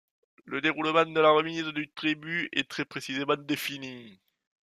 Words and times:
Le 0.45 0.61
déroulement 0.61 1.05
de 1.05 1.19
la 1.19 1.29
remise 1.29 1.63
du 1.65 1.91
tribut 1.91 2.49
est 2.53 2.67
très 2.67 2.85
précisément 2.85 3.35
défini. 3.37 4.19